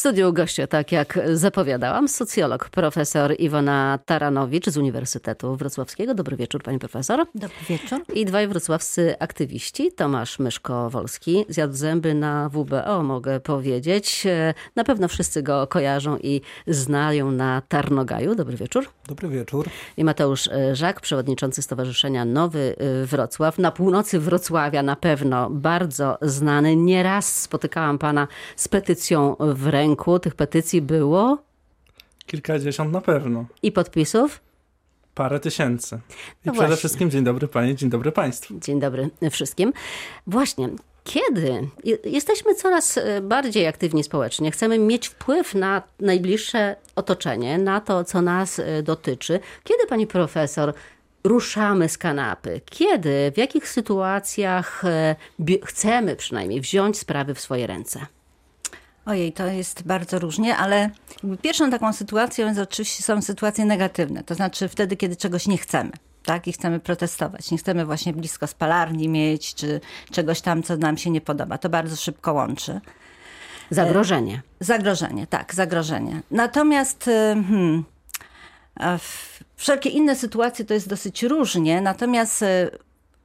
studiu 0.00 0.32
goście, 0.32 0.66
tak 0.68 0.92
jak 0.92 1.18
zapowiadałam, 1.34 2.08
socjolog 2.08 2.68
profesor 2.68 3.34
Iwona 3.38 3.98
Taranowicz 4.06 4.66
z 4.66 4.76
Uniwersytetu 4.76 5.56
Wrocławskiego. 5.56 6.14
Dobry 6.14 6.36
wieczór, 6.36 6.62
pani 6.62 6.78
profesor. 6.78 7.26
Dobry 7.34 7.56
wieczór. 7.68 8.00
I 8.14 8.24
dwaj 8.24 8.48
wrocławscy 8.48 9.14
aktywiści, 9.18 9.92
Tomasz 9.92 10.38
Myszko-Wolski, 10.38 11.44
zjadł 11.48 11.74
zęby 11.74 12.14
na 12.14 12.48
WBO, 12.48 13.02
mogę 13.02 13.40
powiedzieć. 13.40 14.26
Na 14.76 14.84
pewno 14.84 15.08
wszyscy 15.08 15.42
go 15.42 15.66
kojarzą 15.66 16.16
i 16.16 16.40
znają 16.66 17.30
na 17.30 17.62
Tarnogaju. 17.68 18.34
Dobry 18.34 18.56
wieczór. 18.56 18.86
Dobry 19.08 19.28
wieczór. 19.28 19.66
I 19.96 20.04
Mateusz 20.04 20.48
Żak, 20.72 21.00
przewodniczący 21.00 21.62
Stowarzyszenia 21.62 22.24
Nowy 22.24 22.76
Wrocław. 23.04 23.58
Na 23.58 23.70
północy 23.70 24.18
Wrocławia 24.18 24.82
na 24.82 24.96
pewno 24.96 25.50
bardzo 25.50 26.18
znany. 26.22 26.76
Nieraz 26.76 27.40
spotykałam 27.40 27.98
pana 27.98 28.28
z 28.56 28.68
petycją 28.68 29.36
w 29.40 29.66
ręku. 29.66 29.89
Tych 30.22 30.34
petycji 30.34 30.82
było? 30.82 31.38
Kilkadziesiąt 32.26 32.92
na 32.92 33.00
pewno. 33.00 33.44
I 33.62 33.72
podpisów? 33.72 34.40
Parę 35.14 35.40
tysięcy. 35.40 35.96
I 35.96 36.18
no 36.44 36.52
przede 36.52 36.66
właśnie. 36.66 36.76
wszystkim 36.76 37.10
dzień 37.10 37.24
dobry 37.24 37.48
panie, 37.48 37.74
dzień 37.74 37.90
dobry 37.90 38.12
państwu. 38.12 38.54
Dzień 38.60 38.80
dobry 38.80 39.10
wszystkim. 39.30 39.72
Właśnie, 40.26 40.68
kiedy 41.04 41.68
jesteśmy 42.04 42.54
coraz 42.54 42.98
bardziej 43.22 43.66
aktywni 43.66 44.04
społecznie, 44.04 44.50
chcemy 44.50 44.78
mieć 44.78 45.08
wpływ 45.08 45.54
na 45.54 45.82
najbliższe 46.00 46.76
otoczenie, 46.96 47.58
na 47.58 47.80
to, 47.80 48.04
co 48.04 48.22
nas 48.22 48.60
dotyczy. 48.82 49.40
Kiedy 49.64 49.86
pani 49.86 50.06
profesor 50.06 50.74
ruszamy 51.24 51.88
z 51.88 51.98
kanapy? 51.98 52.60
Kiedy, 52.64 53.32
w 53.34 53.38
jakich 53.38 53.68
sytuacjach 53.68 54.82
chcemy 55.64 56.16
przynajmniej 56.16 56.60
wziąć 56.60 56.98
sprawy 56.98 57.34
w 57.34 57.40
swoje 57.40 57.66
ręce? 57.66 58.06
Ojej, 59.06 59.32
to 59.32 59.46
jest 59.46 59.82
bardzo 59.82 60.18
różnie, 60.18 60.56
ale 60.56 60.90
pierwszą 61.42 61.70
taką 61.70 61.92
sytuacją 61.92 62.54
oczywiście 62.62 63.02
są 63.02 63.22
sytuacje 63.22 63.64
negatywne. 63.64 64.22
To 64.24 64.34
znaczy 64.34 64.68
wtedy, 64.68 64.96
kiedy 64.96 65.16
czegoś 65.16 65.46
nie 65.46 65.58
chcemy. 65.58 65.90
Tak, 66.24 66.48
i 66.48 66.52
chcemy 66.52 66.80
protestować. 66.80 67.50
Nie 67.50 67.58
chcemy 67.58 67.86
właśnie 67.86 68.12
blisko 68.12 68.46
spalarni 68.46 69.08
mieć, 69.08 69.54
czy 69.54 69.80
czegoś 70.12 70.40
tam, 70.40 70.62
co 70.62 70.76
nam 70.76 70.98
się 70.98 71.10
nie 71.10 71.20
podoba. 71.20 71.58
To 71.58 71.68
bardzo 71.68 71.96
szybko 71.96 72.32
łączy. 72.32 72.80
Zagrożenie. 73.70 74.42
Zagrożenie, 74.60 75.26
tak, 75.26 75.54
zagrożenie. 75.54 76.20
Natomiast 76.30 77.04
hmm, 77.04 77.84
w 78.98 79.40
wszelkie 79.56 79.90
inne 79.90 80.16
sytuacje 80.16 80.64
to 80.64 80.74
jest 80.74 80.88
dosyć 80.88 81.22
różnie, 81.22 81.80
natomiast 81.80 82.44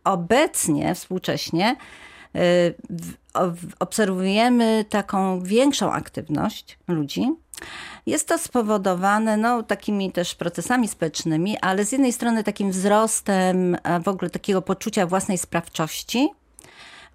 obecnie, 0.03 0.95
współcześnie, 0.95 1.75
obserwujemy 3.80 4.86
taką 4.89 5.44
większą 5.44 5.91
aktywność 5.91 6.80
ludzi. 6.88 7.31
Jest 8.05 8.28
to 8.28 8.38
spowodowane 8.38 9.38
no, 9.38 9.64
takimi 9.64 10.11
też 10.11 10.36
procesami 10.36 10.88
społecznymi, 10.88 11.58
ale 11.58 11.86
z 11.86 11.91
jednej 11.91 12.13
strony 12.13 12.44
takim 12.44 12.72
wzrostem 12.72 13.78
w 14.03 14.08
ogóle 14.08 14.30
takiego 14.30 14.61
poczucia 14.61 15.08
własnej 15.08 15.38
sprawczości, 15.38 16.30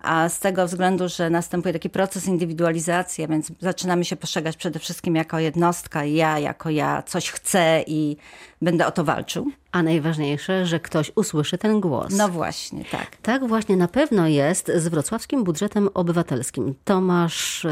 a 0.02 0.28
z 0.28 0.38
tego 0.38 0.66
względu, 0.66 1.08
że 1.08 1.30
następuje 1.30 1.72
taki 1.72 1.90
proces 1.90 2.26
indywidualizacji, 2.26 3.28
więc 3.28 3.52
zaczynamy 3.60 4.04
się 4.04 4.16
postrzegać 4.16 4.56
przede 4.56 4.78
wszystkim 4.78 5.16
jako 5.16 5.38
jednostka, 5.38 6.04
ja 6.04 6.38
jako 6.38 6.70
ja 6.70 7.02
coś 7.02 7.30
chcę 7.30 7.84
i 7.86 8.16
będę 8.62 8.86
o 8.86 8.90
to 8.90 9.04
walczył. 9.04 9.50
A 9.72 9.82
najważniejsze, 9.82 10.66
że 10.66 10.80
ktoś 10.80 11.12
usłyszy 11.14 11.58
ten 11.58 11.80
głos. 11.80 12.12
No 12.16 12.28
właśnie, 12.28 12.84
tak. 12.84 13.16
Tak 13.16 13.48
właśnie 13.48 13.76
na 13.76 13.88
pewno 13.88 14.28
jest 14.28 14.72
z 14.76 14.88
wrocławskim 14.88 15.44
budżetem 15.44 15.88
obywatelskim. 15.94 16.74
Tomasz 16.84 17.64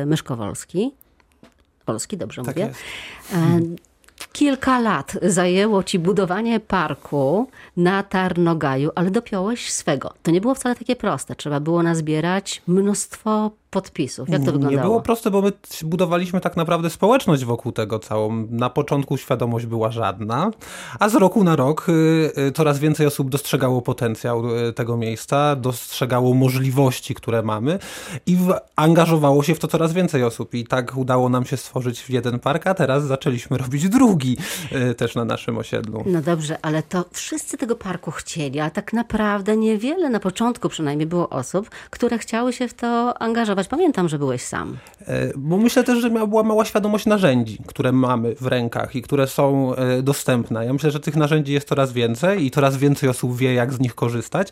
yy, 0.00 0.06
Myszkowolski. 0.06 0.94
Polski, 1.84 2.16
dobrze 2.16 2.42
tak 2.42 2.56
mówię. 2.56 2.68
Jest. 2.68 2.80
Kilka 4.32 4.80
lat 4.80 5.16
zajęło 5.22 5.82
ci 5.82 5.98
budowanie 5.98 6.60
parku 6.60 7.48
na 7.76 8.02
Tarnogaju, 8.02 8.90
ale 8.94 9.10
dopiąłeś 9.10 9.72
swego. 9.72 10.14
To 10.22 10.30
nie 10.30 10.40
było 10.40 10.54
wcale 10.54 10.74
takie 10.74 10.96
proste. 10.96 11.34
Trzeba 11.34 11.60
było 11.60 11.82
nazbierać 11.82 12.62
mnóstwo 12.66 13.50
podpisów. 13.70 14.28
Jak 14.28 14.38
to 14.38 14.44
wyglądało? 14.44 14.76
Nie 14.76 14.82
było 14.82 15.00
proste, 15.00 15.30
bo 15.30 15.42
my 15.42 15.52
budowaliśmy 15.84 16.40
tak 16.40 16.56
naprawdę 16.56 16.90
społeczność 16.90 17.44
wokół 17.44 17.72
tego 17.72 17.98
całą. 17.98 18.46
Na 18.50 18.70
początku 18.70 19.16
świadomość 19.16 19.66
była 19.66 19.90
żadna, 19.90 20.50
a 20.98 21.08
z 21.08 21.14
roku 21.14 21.44
na 21.44 21.56
rok 21.56 21.86
coraz 22.54 22.78
więcej 22.78 23.06
osób 23.06 23.30
dostrzegało 23.30 23.82
potencjał 23.82 24.42
tego 24.74 24.96
miejsca, 24.96 25.56
dostrzegało 25.56 26.34
możliwości, 26.34 27.14
które 27.14 27.42
mamy 27.42 27.78
i 28.26 28.36
angażowało 28.76 29.42
się 29.42 29.54
w 29.54 29.58
to 29.58 29.68
coraz 29.68 29.92
więcej 29.92 30.24
osób. 30.24 30.54
I 30.54 30.64
tak 30.64 30.96
udało 30.96 31.28
nam 31.28 31.44
się 31.44 31.56
stworzyć 31.56 32.10
jeden 32.10 32.38
park, 32.38 32.66
a 32.66 32.74
teraz 32.74 33.04
zaczęliśmy 33.04 33.58
robić 33.58 33.88
drugi 33.88 34.36
też 34.96 35.14
na 35.14 35.24
naszym 35.24 35.58
osiedlu. 35.58 36.02
No 36.06 36.22
dobrze, 36.22 36.58
ale 36.62 36.82
to 36.82 37.04
wszyscy 37.12 37.56
tego 37.56 37.76
parku 37.76 38.10
chcieli, 38.10 38.60
a 38.60 38.70
tak 38.70 38.92
naprawdę 38.92 39.56
niewiele 39.56 40.08
na 40.10 40.20
początku 40.20 40.68
przynajmniej 40.68 41.06
było 41.06 41.28
osób, 41.28 41.70
które 41.90 42.18
chciały 42.18 42.52
się 42.52 42.68
w 42.68 42.74
to 42.74 43.22
angażować. 43.22 43.57
Pamiętam, 43.66 44.08
że 44.08 44.18
byłeś 44.18 44.42
sam. 44.42 44.76
Bo 45.36 45.56
myślę 45.56 45.84
też, 45.84 45.98
że 45.98 46.10
była 46.10 46.42
mała 46.42 46.64
świadomość 46.64 47.06
narzędzi, 47.06 47.58
które 47.66 47.92
mamy 47.92 48.34
w 48.34 48.46
rękach 48.46 48.96
i 48.96 49.02
które 49.02 49.26
są 49.26 49.72
dostępne. 50.02 50.64
Ja 50.64 50.72
myślę, 50.72 50.90
że 50.90 51.00
tych 51.00 51.16
narzędzi 51.16 51.52
jest 51.52 51.68
coraz 51.68 51.92
więcej 51.92 52.46
i 52.46 52.50
coraz 52.50 52.76
więcej 52.76 53.08
osób 53.08 53.36
wie, 53.36 53.54
jak 53.54 53.72
z 53.72 53.80
nich 53.80 53.94
korzystać 53.94 54.48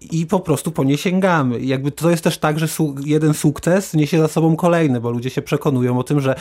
i 0.00 0.26
po 0.26 0.40
prostu 0.40 0.70
po 0.70 0.84
nie 0.84 0.98
sięgamy. 0.98 1.58
I 1.58 1.68
jakby 1.68 1.90
to 1.90 2.10
jest 2.10 2.24
też 2.24 2.38
tak, 2.38 2.58
że 2.58 2.66
jeden 3.04 3.34
sukces 3.34 3.94
niesie 3.94 4.18
za 4.18 4.28
sobą 4.28 4.56
kolejny, 4.56 5.00
bo 5.00 5.10
ludzie 5.10 5.30
się 5.30 5.42
przekonują 5.42 5.98
o 5.98 6.04
tym, 6.04 6.20
że 6.20 6.34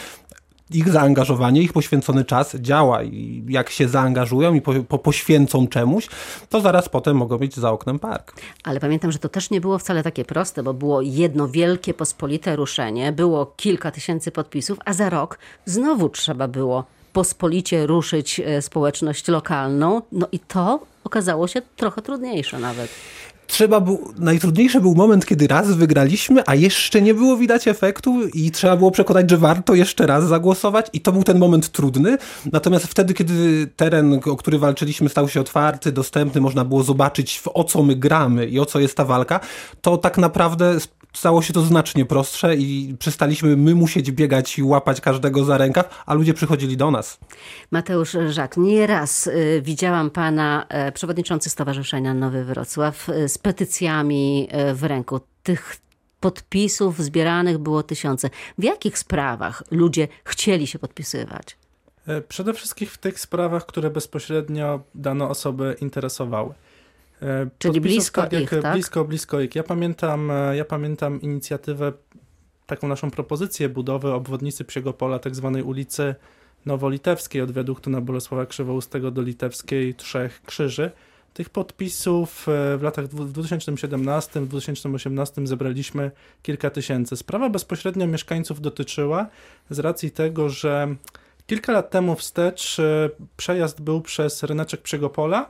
ich 0.76 0.90
zaangażowanie, 0.90 1.62
ich 1.62 1.74
poświęcony 1.74 2.26
czas 2.26 2.56
działa 2.56 3.04
i 3.04 3.44
jak 3.48 3.70
się 3.70 3.88
zaangażują 3.88 4.54
i 4.54 4.62
po, 4.62 4.74
po, 4.74 5.00
poświęcą 5.00 5.68
czemuś, 5.68 6.08
to 6.50 6.62
zaraz 6.62 6.90
potem 6.90 7.18
mogą 7.18 7.40
mieć 7.40 7.56
za 7.56 7.72
oknem 7.72 8.00
park. 8.00 8.34
Ale 8.64 8.80
pamiętam, 8.80 9.12
że 9.12 9.20
to 9.20 9.30
też 9.30 9.50
nie 9.50 9.62
było 9.62 9.80
wcale 9.80 10.04
takie 10.04 10.26
proste, 10.26 10.64
bo 10.64 10.74
było 10.74 11.02
jedno 11.02 11.48
wielkie, 11.48 11.94
pospolite 11.94 12.56
ruszenie, 12.56 13.12
było 13.12 13.46
kilka 13.46 13.92
tysięcy 13.92 14.32
podpisów, 14.32 14.78
a 14.86 14.94
za 14.94 15.10
rok 15.10 15.40
znowu 15.66 16.10
trzeba 16.10 16.48
było 16.48 16.84
pospolicie 17.14 17.88
ruszyć 17.88 18.42
społeczność 18.62 19.28
lokalną. 19.28 20.02
No 20.12 20.28
i 20.32 20.40
to 20.40 20.80
okazało 21.04 21.48
się 21.48 21.62
trochę 21.76 22.02
trudniejsze 22.02 22.60
nawet 22.60 22.90
trzeba 23.54 23.80
był, 23.80 24.14
najtrudniejszy 24.18 24.82
był 24.82 24.96
moment, 24.96 25.26
kiedy 25.26 25.48
raz 25.48 25.72
wygraliśmy, 25.72 26.44
a 26.46 26.56
jeszcze 26.56 27.02
nie 27.02 27.14
było 27.14 27.38
widać 27.38 27.68
efektu 27.68 28.28
i 28.34 28.52
trzeba 28.52 28.78
było 28.78 28.92
przekonać, 28.92 29.30
że 29.30 29.38
warto 29.38 29.76
jeszcze 29.76 30.08
raz 30.08 30.28
zagłosować 30.28 30.88
i 30.94 31.02
to 31.02 31.12
był 31.12 31.24
ten 31.24 31.40
moment 31.40 31.72
trudny. 31.72 32.18
Natomiast 32.52 32.86
wtedy, 32.86 33.14
kiedy 33.14 33.68
teren, 33.76 34.20
o 34.26 34.36
który 34.36 34.60
walczyliśmy, 34.60 35.10
stał 35.10 35.30
się 35.30 35.42
otwarty, 35.42 35.92
dostępny, 35.92 36.42
można 36.42 36.66
było 36.66 36.84
zobaczyć 36.84 37.42
o 37.54 37.64
co 37.64 37.84
my 37.84 37.96
gramy 37.96 38.46
i 38.46 38.60
o 38.60 38.66
co 38.66 38.80
jest 38.80 38.98
ta 38.98 39.06
walka, 39.06 39.40
to 39.82 39.98
tak 39.98 40.18
naprawdę 40.18 40.78
stało 41.14 41.42
się 41.42 41.54
to 41.54 41.62
znacznie 41.62 42.06
prostsze 42.06 42.56
i 42.56 42.96
przestaliśmy 43.00 43.58
my 43.58 43.76
musieć 43.76 44.12
biegać 44.12 44.58
i 44.58 44.64
łapać 44.64 45.02
każdego 45.02 45.44
za 45.44 45.58
rękaw, 45.58 46.04
a 46.06 46.14
ludzie 46.14 46.34
przychodzili 46.34 46.78
do 46.78 46.92
nas. 46.92 47.20
Mateusz 47.72 48.18
Żak, 48.30 48.58
nieraz 48.58 49.28
y, 49.28 49.62
widziałam 49.66 50.10
pana 50.10 50.66
y, 50.88 50.92
przewodniczący 50.92 51.50
Stowarzyszenia 51.50 52.14
Nowy 52.14 52.44
Wrocław 52.46 53.10
y, 53.10 53.30
z 53.30 53.38
petycjami 53.38 54.48
w 54.74 54.84
ręku. 54.84 55.20
Tych 55.44 55.78
podpisów 56.20 57.02
zbieranych 57.02 57.58
było 57.58 57.84
tysiące. 57.84 58.30
W 58.58 58.64
jakich 58.64 58.98
sprawach 58.98 59.64
ludzie 59.72 60.08
chcieli 60.24 60.68
się 60.68 60.80
podpisywać? 60.80 61.58
Przede 62.28 62.54
wszystkim 62.54 62.88
w 62.88 62.98
tych 62.98 63.20
sprawach, 63.20 63.66
które 63.66 63.90
bezpośrednio 63.90 64.80
dane 64.96 65.28
osoby 65.28 65.76
interesowały. 65.82 66.54
Czyli 67.58 67.82
blisko 67.82 68.22
tak, 68.22 68.34
ich, 68.34 68.50
tak? 68.50 68.74
Blisko, 68.74 69.06
blisko 69.06 69.42
ich. 69.42 69.56
Ja 69.56 69.64
pamiętam, 69.64 70.32
ja 70.54 70.66
pamiętam 70.66 71.22
inicjatywę, 71.22 71.94
taką 72.66 72.88
naszą 72.88 73.12
propozycję 73.12 73.70
budowy 73.70 74.14
obwodnicy 74.14 74.66
Psiego 74.66 74.94
Pola, 74.94 75.20
tak 75.20 75.36
zwanej 75.36 75.64
ulicy 75.64 76.16
Nowolitewskiej 76.66 77.42
od 77.42 77.52
wiaduktu 77.52 77.90
na 77.90 78.02
Bolesława 78.02 78.46
Krzywoustego 78.46 79.12
do 79.12 79.22
Litewskiej 79.22 79.96
Trzech 79.96 80.42
Krzyży. 80.46 80.92
Tych 81.34 81.50
podpisów 81.50 82.46
w 82.78 82.80
latach 82.82 83.06
w 83.06 83.34
2017-2018 83.34 85.48
zebraliśmy 85.48 86.12
kilka 86.42 86.70
tysięcy. 86.70 87.18
Sprawa 87.18 87.50
bezpośrednio 87.50 88.08
mieszkańców 88.08 88.62
dotyczyła 88.62 89.28
z 89.70 89.80
racji 89.80 90.12
tego, 90.12 90.50
że 90.50 90.96
kilka 91.48 91.72
lat 91.72 91.90
temu 91.90 92.16
wstecz 92.16 92.78
przejazd 93.38 93.82
był 93.82 94.02
przez 94.02 94.44
ryneczek 94.44 94.82
Psiego 94.82 95.10
Pola, 95.10 95.50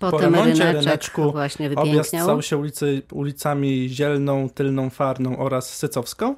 Potem 0.00 0.18
po 0.18 0.18
remoncie 0.18 0.64
ryneczek 0.64 0.84
ryneczku 0.84 1.32
właśnie 1.32 1.70
objazd 1.76 2.08
stał 2.08 2.42
się 2.42 2.56
ulicy, 2.56 3.02
ulicami 3.12 3.88
Zielną, 3.88 4.48
Tylną 4.48 4.90
Farną 4.90 5.38
oraz 5.38 5.76
Sycowską 5.76 6.36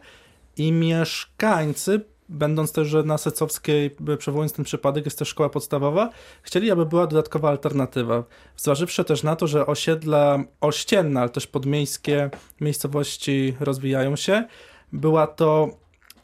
i 0.56 0.72
mieszkańcy, 0.72 2.00
będąc 2.28 2.72
też, 2.72 2.88
że 2.88 3.02
na 3.02 3.18
Sycowskiej, 3.18 3.96
przywołując 4.18 4.52
ten 4.52 4.64
przypadek, 4.64 5.04
jest 5.04 5.18
też 5.18 5.28
szkoła 5.28 5.48
podstawowa, 5.48 6.10
chcieli, 6.42 6.70
aby 6.70 6.86
była 6.86 7.06
dodatkowa 7.06 7.48
alternatywa. 7.48 8.24
Zważywszy 8.56 9.04
też 9.04 9.22
na 9.22 9.36
to, 9.36 9.46
że 9.46 9.66
osiedla 9.66 10.38
ościenne, 10.60 11.20
ale 11.20 11.30
też 11.30 11.46
podmiejskie 11.46 12.30
miejscowości 12.60 13.54
rozwijają 13.60 14.16
się, 14.16 14.44
była 14.92 15.26
to 15.26 15.68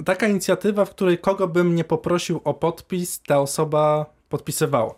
taka 0.04 0.28
inicjatywa, 0.28 0.84
w 0.84 0.90
której 0.90 1.18
kogo 1.18 1.48
bym 1.48 1.74
nie 1.74 1.84
poprosił 1.84 2.40
o 2.44 2.54
podpis, 2.54 3.22
ta 3.22 3.40
osoba 3.40 4.06
podpisywała. 4.28 4.94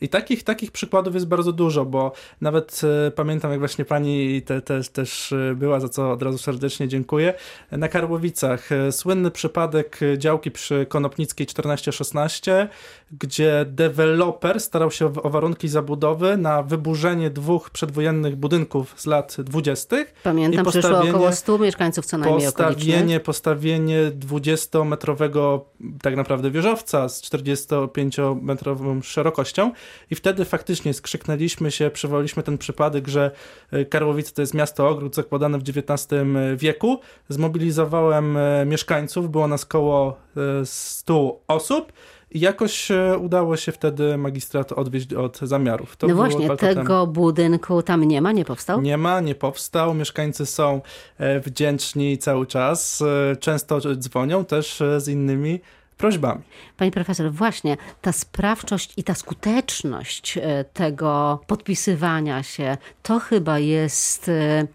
I 0.00 0.08
takich, 0.08 0.44
takich 0.44 0.72
przykładów 0.72 1.14
jest 1.14 1.26
bardzo 1.26 1.52
dużo, 1.52 1.84
bo 1.84 2.12
nawet 2.40 2.80
e, 3.06 3.10
pamiętam, 3.10 3.50
jak 3.50 3.60
właśnie 3.60 3.84
pani 3.84 4.42
te, 4.42 4.62
te, 4.62 4.82
też 4.82 5.32
e, 5.32 5.54
była, 5.54 5.80
za 5.80 5.88
co 5.88 6.12
od 6.12 6.22
razu 6.22 6.38
serdecznie 6.38 6.88
dziękuję, 6.88 7.34
na 7.72 7.88
Karłowicach. 7.88 8.72
E, 8.72 8.92
słynny 8.92 9.30
przypadek 9.30 10.00
działki 10.16 10.50
przy 10.50 10.86
Konopnickiej 10.86 11.46
1416, 11.46 12.68
gdzie 13.20 13.64
deweloper 13.68 14.60
starał 14.60 14.90
się 14.90 15.06
o, 15.06 15.22
o 15.22 15.30
warunki 15.30 15.68
zabudowy 15.68 16.36
na 16.36 16.62
wyburzenie 16.62 17.30
dwóch 17.30 17.70
przedwojennych 17.70 18.36
budynków 18.36 18.94
z 18.96 19.06
lat 19.06 19.36
20. 19.38 19.96
Pamiętam, 20.22 20.66
przyszło 20.66 21.00
około 21.00 21.32
100 21.32 21.58
mieszkańców 21.58 22.06
co 22.06 22.18
najmniej 22.18 22.46
Postawienie, 22.46 23.20
postawienie 23.20 24.12
20-metrowego 24.20 25.60
tak 26.02 26.16
naprawdę 26.16 26.50
wieżowca 26.50 27.08
z 27.08 27.22
45-metrową 27.22 29.02
szerokością 29.02 29.72
i 30.10 30.14
wtedy 30.14 30.44
faktycznie 30.44 30.94
skrzyknęliśmy 30.94 31.70
się, 31.70 31.90
przywołaliśmy 31.90 32.42
ten 32.42 32.58
przypadek, 32.58 33.08
że 33.08 33.30
e, 33.70 33.84
Karłowice 33.84 34.32
to 34.32 34.42
jest 34.42 34.54
miasto 34.54 34.88
ogród 34.88 35.14
zakładane 35.14 35.58
w 35.58 35.62
XIX 35.62 36.08
wieku. 36.56 37.00
Zmobilizowałem 37.28 38.36
e, 38.36 38.66
mieszkańców, 38.66 39.30
było 39.30 39.48
nas 39.48 39.64
około 39.64 40.16
100 40.64 41.14
e, 41.14 41.54
osób. 41.54 41.92
I 42.32 42.40
jakoś 42.40 42.88
udało 43.20 43.56
się 43.56 43.72
wtedy 43.72 44.16
magistrat 44.16 44.72
odwieźć 44.72 45.14
od 45.14 45.38
zamiarów. 45.38 45.96
To 45.96 46.06
no 46.06 46.14
właśnie, 46.14 46.56
tego 46.56 47.06
budynku 47.06 47.82
tam 47.82 48.04
nie 48.04 48.20
ma, 48.20 48.32
nie 48.32 48.44
powstał? 48.44 48.80
Nie 48.80 48.96
ma, 48.96 49.20
nie 49.20 49.34
powstał. 49.34 49.94
Mieszkańcy 49.94 50.46
są 50.46 50.80
wdzięczni 51.44 52.18
cały 52.18 52.46
czas. 52.46 53.02
Często 53.40 53.80
dzwonią 53.96 54.44
też 54.44 54.82
z 54.98 55.08
innymi 55.08 55.60
prośbami. 56.00 56.42
Pani 56.76 56.90
profesor, 56.90 57.32
właśnie 57.32 57.76
ta 58.00 58.12
sprawczość 58.12 58.92
i 58.96 59.04
ta 59.04 59.14
skuteczność 59.14 60.38
e, 60.38 60.64
tego 60.64 61.40
podpisywania 61.46 62.42
się, 62.42 62.76
to 63.02 63.18
chyba 63.18 63.58
jest 63.58 64.28
e, 64.28 64.66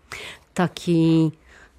taki 0.53 1.31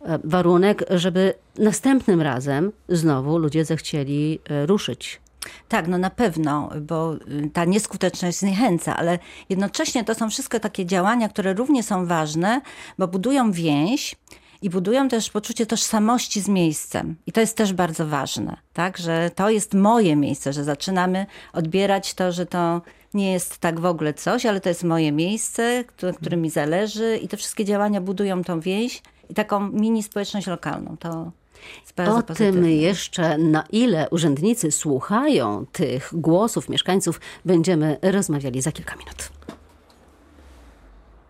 e, 0.02 0.18
warunek, 0.24 0.84
żeby 0.90 1.34
następnym 1.58 2.22
razem 2.22 2.72
znowu 2.88 3.38
ludzie 3.38 3.64
zechcieli 3.64 4.38
ruszyć 4.66 5.20
tak, 5.68 5.88
no 5.88 5.98
na 5.98 6.10
pewno, 6.10 6.70
bo 6.80 7.14
y, 7.14 7.50
ta 7.52 7.64
nieskuteczność 7.64 8.38
zniechęca, 8.38 8.96
ale 8.96 9.18
jednocześnie 9.48 10.04
to 10.04 10.14
są 10.14 10.30
wszystko 10.30 10.60
takie 10.60 10.86
działania, 10.86 11.28
które 11.28 11.54
równie 11.54 11.82
są 11.82 12.06
ważne, 12.06 12.60
bo 12.98 13.08
budują 13.08 13.52
więź 13.52 14.16
i 14.66 14.70
budują 14.70 15.08
też 15.08 15.30
poczucie 15.30 15.66
tożsamości 15.66 16.40
z 16.40 16.48
miejscem. 16.48 17.16
I 17.26 17.32
to 17.32 17.40
jest 17.40 17.56
też 17.56 17.72
bardzo 17.72 18.06
ważne, 18.06 18.56
tak? 18.72 18.98
że 18.98 19.30
to 19.34 19.50
jest 19.50 19.74
moje 19.74 20.16
miejsce, 20.16 20.52
że 20.52 20.64
zaczynamy 20.64 21.26
odbierać 21.52 22.14
to, 22.14 22.32
że 22.32 22.46
to 22.46 22.82
nie 23.14 23.32
jest 23.32 23.58
tak 23.58 23.80
w 23.80 23.84
ogóle 23.84 24.14
coś, 24.14 24.46
ale 24.46 24.60
to 24.60 24.68
jest 24.68 24.84
moje 24.84 25.12
miejsce, 25.12 25.84
które, 25.86 26.12
które 26.12 26.36
mi 26.36 26.50
zależy 26.50 27.16
i 27.22 27.28
te 27.28 27.36
wszystkie 27.36 27.64
działania 27.64 28.00
budują 28.00 28.44
tą 28.44 28.60
więź 28.60 29.02
i 29.30 29.34
taką 29.34 29.70
mini 29.70 30.02
społeczność 30.02 30.46
lokalną. 30.46 30.96
To 31.00 31.32
o 32.16 32.22
tym 32.22 32.64
jeszcze, 32.64 33.38
na 33.38 33.64
ile 33.70 34.10
urzędnicy 34.10 34.70
słuchają 34.70 35.66
tych 35.72 36.10
głosów 36.12 36.68
mieszkańców, 36.68 37.20
będziemy 37.44 37.98
rozmawiali 38.02 38.62
za 38.62 38.72
kilka 38.72 38.96
minut. 38.96 39.30